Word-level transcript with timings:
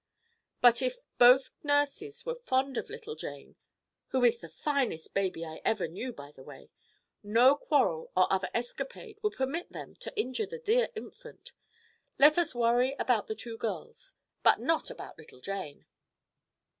But 0.61 0.81
if 0.81 0.97
both 1.19 1.51
nurses 1.63 2.25
were 2.25 2.33
fond 2.33 2.75
of 2.75 2.89
little 2.89 3.13
Jane—who 3.13 4.23
is 4.25 4.39
the 4.39 4.49
finest 4.49 5.13
baby 5.13 5.45
I 5.45 5.61
ever 5.63 5.87
knew, 5.87 6.11
by 6.11 6.31
the 6.31 6.41
way—no 6.41 7.55
quarrel 7.55 8.11
or 8.17 8.25
other 8.33 8.49
escapade 8.51 9.19
would 9.21 9.33
permit 9.33 9.71
them 9.71 9.93
to 9.97 10.19
injure 10.19 10.47
the 10.47 10.57
dear 10.57 10.89
infant. 10.95 11.51
Let 12.17 12.39
us 12.39 12.55
worry 12.55 12.95
about 12.97 13.27
the 13.27 13.35
two 13.35 13.57
girls, 13.59 14.15
but 14.41 14.59
not 14.59 14.89
about 14.89 15.19
little 15.19 15.39
Jane." 15.39 15.85